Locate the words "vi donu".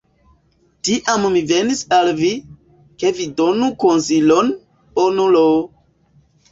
3.21-3.71